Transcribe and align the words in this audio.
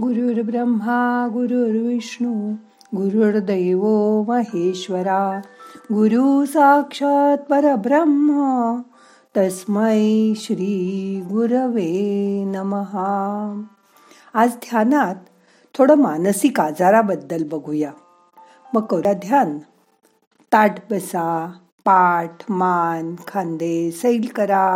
गुरुर्ब्रह्मा 0.00 1.28
गुरुर्विष्णू 1.32 2.32
गुरुर्दैव 2.96 3.82
महेश्वरा 4.28 5.40
गुरु 5.92 6.44
साक्षात 6.46 7.36
परब्रह्म 7.36 8.46
तस्मै 9.36 10.32
श्री 10.36 11.20
गुरवे 11.28 11.90
नमहा 12.44 13.12
आज 14.34 14.56
ध्यानात 14.56 15.14
थोडं 15.74 15.94
मानसिक 15.94 16.60
आजाराबद्दल 16.60 17.44
बघूया 17.52 17.92
मग 18.74 18.86
करूया 18.86 19.12
ध्यान 19.12 19.58
ताट 20.52 20.80
बसा 20.90 21.28
पाठ 21.84 22.50
मान 22.50 23.14
खांदे 23.28 23.90
सैल 23.90 24.26
करा 24.36 24.66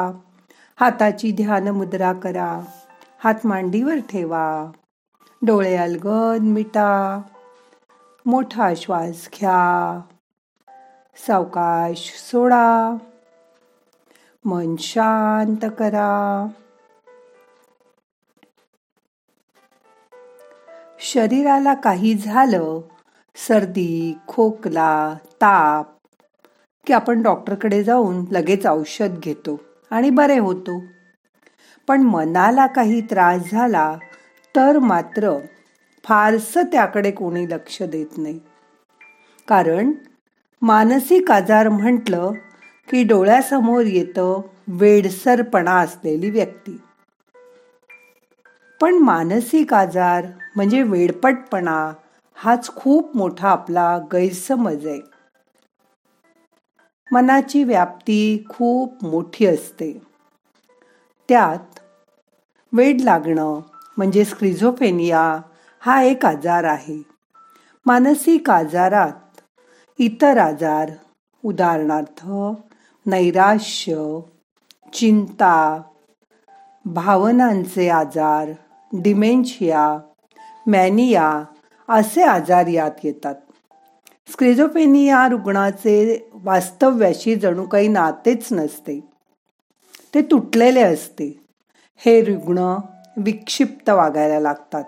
हाताची 0.76 1.32
ध्यान 1.32 1.68
मुद्रा 1.68 2.12
करा 2.12 2.60
हात 3.18 3.46
मांडीवर 3.46 3.98
ठेवा 4.10 4.72
डोळे 5.42 5.76
अलगद 5.76 6.42
मिटा. 6.42 7.22
मोठा 8.26 8.74
श्वास 8.76 9.28
घ्या. 9.34 10.00
सावकाश 11.26 12.12
सोडा. 12.18 12.96
मन 14.44 14.76
शांत 14.76 15.70
करा. 15.78 16.46
शरीराला 21.00 21.74
काही 21.74 22.14
झालं 22.14 22.80
सर्दी 23.36 24.18
खोकला 24.28 25.14
ताप 25.24 25.86
की 26.86 26.92
आपण 26.92 27.22
डॉक्टरकडे 27.22 27.84
जाऊन 27.84 28.24
लगेच 28.30 28.66
औषध 28.66 29.18
घेतो 29.18 29.60
आणि 29.90 30.10
बरे 30.10 30.38
होतो. 30.38 30.82
पण 31.88 32.02
मनाला 32.02 32.66
काही 32.66 33.00
त्रास 33.00 33.50
झाला 33.52 33.96
तर 34.56 34.78
मात्र 34.78 35.38
फारसं 36.04 36.62
त्याकडे 36.62 37.10
कोणी 37.10 37.48
लक्ष 37.50 37.82
देत 37.82 38.18
नाही. 38.18 38.38
कारण 39.48 39.92
मानसिक 40.62 41.30
आजार 41.30 41.68
म्हटलं 41.68 42.30
की 42.88 43.02
डोळ्यासमोर 43.02 43.82
येतं 43.82 44.40
वेडसरपणा 44.68 45.74
असलेली 45.80 46.30
व्यक्ती. 46.30 46.80
पण 48.80 48.94
मानसिक 48.94 49.74
आजार 49.74 50.26
म्हणजे 50.56 50.82
वेडपटपणा 50.82 51.92
हाच 52.34 52.74
खूप 52.76 53.16
मोठा 53.16 53.48
आपला 53.48 53.98
गैरसमज 53.98 54.86
आहे. 54.86 55.00
मनाची 57.12 57.64
व्याप्ती 57.64 58.44
खूप 58.48 59.04
मोठी 59.04 59.46
असते. 59.46 60.02
त्यात 61.28 61.80
वेड 62.72 63.00
लागणं 63.00 63.60
म्हणजे 63.96 64.24
स्क्रिझोफेनिया 64.24 65.40
हा 65.80 66.02
एक 66.02 66.26
आजार 66.26 66.64
आहे. 66.64 67.02
मानसिक 67.86 68.50
आजारात 68.50 69.40
इतर 69.98 70.38
आजार 70.38 70.90
उदाहरणार्थ 71.44 72.26
नैराश्य 73.06 74.20
चिंता 74.92 75.82
भावनांचे 76.84 77.88
आजार 77.88 78.50
डिमेन्शिया 78.92 79.98
मॅनिया 80.66 81.44
असे 81.88 82.22
आजार 82.22 82.66
यात 82.66 82.90
येतात. 83.04 83.34
स्क्रिझोफेनिया 84.30 85.28
रुग्णाचे 85.28 86.28
वास्तव्याशी 86.34 87.34
जणू 87.34 87.66
काही 87.66 87.88
नातेच 87.88 88.52
नसते. 88.52 89.00
ते 90.14 90.22
तुटलेले 90.22 90.82
असते. 90.82 91.40
हे 91.96 92.24
रुग्ण 92.24 92.76
विक्षिप्त 93.16 93.90
वागायला 93.90 94.40
लागतात. 94.40 94.84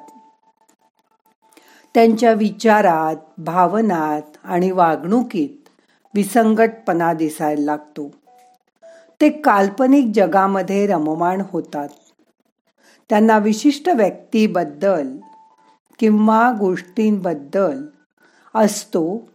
त्यांच्या 1.95 2.33
विचारात 2.33 3.41
भावनात 3.41 4.23
आणि 4.45 4.71
वागणुकीत 4.71 5.69
विसंगटपणा 6.15 7.13
दिसायला 7.13 7.65
लागतो. 7.65 8.11
ते 9.21 9.31
काल्पनिक 9.31 10.13
जगामध्ये 10.15 10.87
रममाण 10.87 11.43
होतात. 11.51 11.89
त्यांना 13.11 13.39
विशिष्ट 13.39 13.89
व्यक्तीबद्दल 13.89 15.17
किंवा 15.99 16.53
गोष्टींबद्दल 16.59 17.87
असतो 18.55 19.31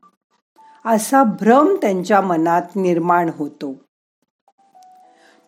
असा 0.85 1.23
भ्रम 1.23 1.75
त्यांच्या 1.81 2.21
मनात 2.21 2.61
निर्माण 2.75 3.29
होतो. 3.37 3.73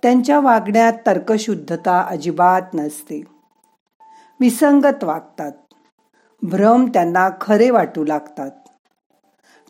त्यांच्या 0.04 0.40
वागण्यात 0.40 0.94
तर्कशुद्धता 1.06 2.02
अजिबात 2.02 2.62
नसते. 2.74 3.35
विसंगत 4.40 5.04
वागतात. 5.04 5.52
भ्रम 6.42 6.86
त्यांना 6.86 7.30
खरे 7.42 7.70
वाटू 7.70 8.04
लागतात. 8.04 8.52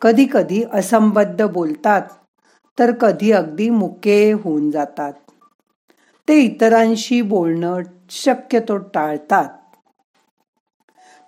कधी 0.01 0.27
कधी 0.33 0.63
असंबद्ध 0.73 1.45
बोलतात 1.45 2.01
तर 2.79 2.91
कधी 2.91 3.31
अगदी 3.31 3.69
मुके 3.69 4.31
होऊन 4.31 4.71
जातात. 4.71 5.13
ते 6.27 6.39
इतरांशी 6.39 7.21
बोलणं 7.21 7.79
शक्यतो 8.09 8.77
टाळतात. 8.77 9.49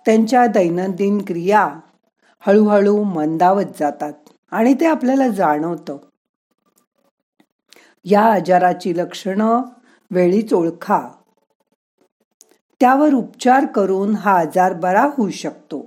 त्यांच्या 0.06 0.46
दैनंदिन 0.46 1.24
क्रिया 1.26 1.68
हळूहळू 2.40 3.02
मंदावत 3.02 3.78
जातात 3.80 4.12
आणि 4.50 4.74
ते 4.74 4.86
आपल्याला 4.86 5.28
जाणवतं. 5.28 5.96
या 8.04 8.22
आजाराची 8.22 8.96
लक्षणं 8.96 9.62
वेळीच 10.10 10.52
ओळखा. 10.52 11.08
त्यावर 12.80 13.14
उपचार 13.14 13.64
करून 13.66 14.14
हा 14.14 14.38
आजार 14.38 14.72
बरा 14.72 15.02
होऊ 15.16 15.30
शकतो. 15.30 15.86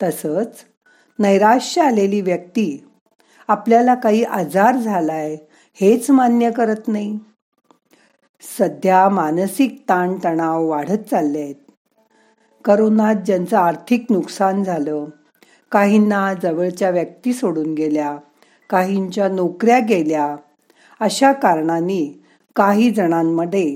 तसंच 0.00 0.64
नैराश्य 1.18 1.80
आलेली 1.82 2.20
व्यक्ती 2.20 2.66
आपल्याला 3.48 3.94
काही 3.94 4.22
आजार 4.24 4.76
झालाय 4.76 5.36
हेच 5.78 6.10
मान्य 6.10 6.50
करत 6.50 6.88
नाही. 6.88 7.18
सध्या 8.42 9.08
मानसिक 9.08 9.78
ताणतणाव 9.88 10.66
वाढत 10.68 11.08
चालले 11.10 11.40
आहेत 11.40 11.54
करोनात 12.64 13.14
ज्यांचं 13.26 13.56
आर्थिक 13.56 14.06
नुकसान 14.10 14.62
झालं 14.64 15.04
काहींना 15.72 16.32
जवळच्या 16.42 16.90
व्यक्ती 16.90 17.32
सोडून 17.32 17.72
गेल्या 17.74 18.16
काहींच्या 18.70 19.28
नोकऱ्या 19.28 19.78
गेल्या 19.78 20.34
अशा 21.00 21.32
कारणांनी 21.32 22.06
काही 22.56 22.90
जणांमध्ये 22.90 23.66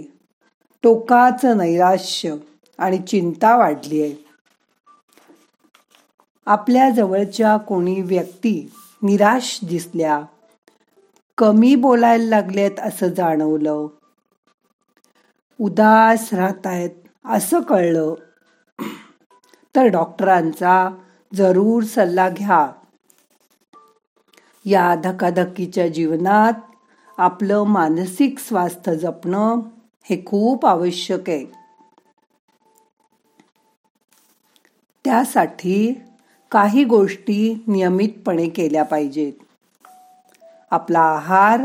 टोकाचं 0.82 1.56
नैराश्य 1.56 2.34
आणि 2.78 2.98
चिंता 2.98 3.56
वाढली 3.56 4.02
आहे 4.02 4.14
आपल्या 6.46 6.90
जवळच्या 6.90 7.56
कोणी 7.56 8.00
व्यक्ती 8.00 8.72
निराश 9.02 9.60
दिसल्या 9.68 10.22
कमी 11.38 11.74
बोलायला 11.74 12.24
लागलेत 12.24 12.70
असं 12.78 13.08
जाणवलं. 13.08 13.86
उदास 15.60 16.34
राहतायत 16.34 16.90
असं 17.24 17.60
कळलं. 17.60 18.14
तर 19.76 19.84
डॉक्टरांचा 19.84 20.96
जरूर 21.34 21.82
सल्ला 21.82 22.28
घ्या. 22.28 22.72
या 24.64 24.94
धकाधकीच्या 24.94 25.88
जीवनात 25.88 26.52
आपलं 27.18 27.62
मानसिक 27.62 28.38
स्वास्थ्य 28.38 28.96
जपणं 28.96 29.60
हे 30.10 30.22
खूप 30.26 30.66
आवश्यक 30.66 31.30
आहे. 31.30 31.44
त्यासाठी 35.04 36.02
काही 36.50 36.84
गोष्टी 36.84 37.64
नियमितपणे 37.66 38.48
केल्या 38.48 38.82
पाहिजेत. 38.82 39.32
आपला 40.70 41.00
आहार 41.00 41.60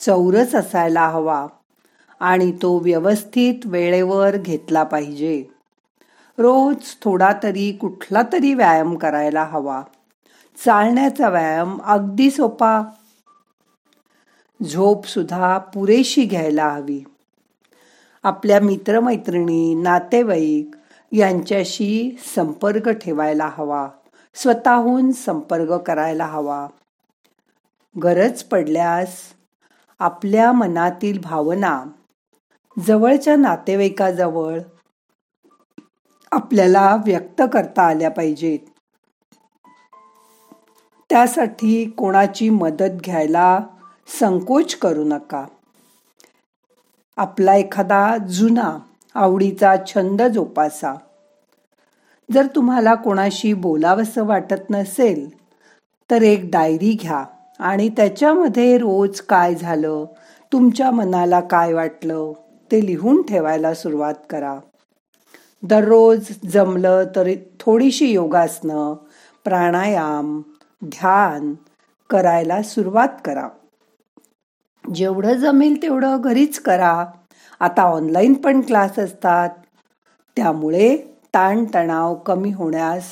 चौरस 0.00 0.54
असायला 0.54 1.08
हवा 1.08 1.46
आणि 2.20 2.52
तो 2.52 2.78
व्यवस्थित 2.78 3.54
वेळेवर 3.64 4.36
घेतला 4.36 4.82
पाहिजे. 4.82 5.44
रोज 6.38 6.76
थोडा 7.02 7.32
तरी 7.42 7.72
कुठला 7.72 8.22
तरी 8.32 8.54
व्यायाम 8.54 8.96
करायला 8.96 9.44
हवा. 9.44 9.82
चालण्याचा 10.64 11.28
व्यायाम 11.28 11.78
अगदी 11.82 12.30
सोपा. 12.30 12.82
झोप 14.70 15.06
सुद्धा 15.06 15.58
पुरेशी 15.58 16.24
घ्यायला 16.24 16.68
हवी. 16.68 17.04
आपल्या 18.22 18.60
मित्रमैत्रिणी 18.60 19.74
नातेवाईक 19.74 20.70
यांच्याशी 21.12 22.16
संपर्क 22.34 22.88
ठेवायला 22.88 23.50
हवा. 23.54 23.88
स्वतःहून 24.34 25.12
संपर्क 25.12 25.72
करायला 25.72 26.24
हवा. 26.24 26.66
गरज 28.02 28.42
पडल्यास 28.42 29.16
आपल्या 29.98 30.52
मनातील 30.52 31.20
भावना 31.20 31.84
जवळच्या 32.86 33.36
नातेवाईकाजवळ 33.36 34.58
आपल्याला 36.32 36.96
व्यक्त 37.06 37.42
करता 37.52 37.82
आल्या 37.82 38.10
पाहिजेत. 38.10 38.58
त्यासाठी 41.10 41.90
कोणाची 41.90 42.50
मदत 42.50 43.00
घ्यायला 43.04 43.60
संकोच 44.20 44.74
करू 44.74 45.04
नका. 45.04 45.46
आपला 47.18 47.54
एखादा 47.54 48.16
जुना 48.28 48.78
आवडीचा 49.14 49.74
छंद 49.86 50.22
जोपासा. 50.22 50.94
जर 52.32 52.46
तुम्हाला 52.46 52.94
कोणाशी 52.94 53.52
बोलावंसं 53.52 54.26
वाटत 54.26 54.70
नसेल 54.70 55.28
तर 56.10 56.22
एक 56.22 56.48
डायरी 56.52 56.96
घ्या 57.00 57.24
आणि 57.58 57.88
त्याच्यामध्ये 57.88 58.78
रोज 58.78 59.20
काय 59.20 59.54
झालं 59.54 60.04
तुमच्या 60.52 60.90
मनाला 60.90 61.40
काय 61.40 61.72
वाटलं 61.72 62.32
ते 62.72 62.86
लिहून 62.86 63.22
ठेवायला 63.22 63.74
सुरुवात 63.74 64.14
करा. 64.30 64.58
दररोज 65.62 66.30
जमलं 66.44 67.04
तर 67.16 67.28
थोडीशी 67.60 68.10
योगासनं 68.10 68.94
प्राणायाम 69.44 70.42
ध्यान 70.84 71.54
करायला 72.10 72.62
सुरुवात 72.62 73.08
करा. 73.24 73.48
जेवढं 74.94 75.32
जमेल 75.32 75.82
तेवढं 75.82 76.20
घरीच 76.20 76.58
करा. 76.58 77.06
आता 77.60 77.82
ऑनलाईन 77.82 78.34
पण 78.34 78.60
क्लास 78.60 78.98
असतात. 78.98 79.50
त्यामुळे 80.36 80.96
ताणतणाव 81.34 82.14
कमी 82.14 82.50
होण्यास 82.50 83.04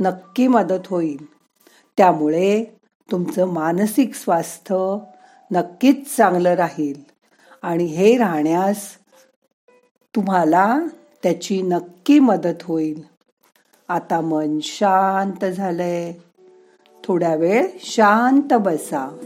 नक्की 0.00 0.46
मदत 0.46 0.86
होईल. 0.86 1.26
त्यामुळे 1.96 2.64
तुमचं 3.10 3.44
मानसिक 3.44 4.14
स्वास्थ्य 4.14 4.98
नक्कीच 5.50 6.16
चांगलं 6.16 6.54
राहील. 6.54 7.02
आणि 7.62 7.84
हे 7.84 8.16
राहण्यास 8.16 8.88
तुम्हाला 10.16 10.78
त्याची 11.22 11.62
नक्की 11.62 12.18
मदत 12.18 12.62
होईल. 12.62 13.02
आता 13.88 14.20
मन 14.20 14.58
शांत 14.62 15.44
झालंय. 15.44 16.12
थोड्या 17.04 17.34
वेळ 17.34 17.66
शांत 17.80 18.52
बसा. 18.52 19.16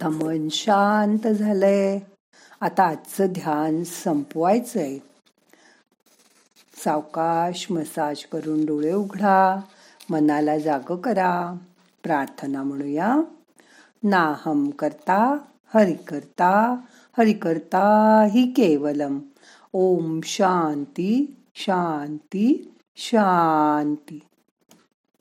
आता 0.00 0.08
मन 0.08 0.48
शांत 0.48 1.26
झालंय. 1.28 1.98
आता 2.60 2.82
आजचं 2.82 3.26
ध्यान 3.26 3.84
संपवायचंय. 3.84 4.98
सावकाश 6.84 7.66
मसाज 7.70 8.24
करून 8.24 8.64
डोळे 8.64 8.92
उघडा 8.92 9.60
मनाला 10.10 10.58
जाग 10.58 10.96
करा. 10.96 11.56
प्रार्थना 12.02 12.62
म्हणूया. 12.62 13.16
नाहम 14.02 14.70
करता 14.70 15.36
हरि 15.74 15.92
करता 15.92 16.76
हरि 17.18 17.32
करता 17.32 18.24
हि 18.30 18.46
केवलम. 18.46 19.18
ओम 19.72 20.20
शांती 20.24 21.36
शांती 21.54 22.74
शांती. 22.96 24.20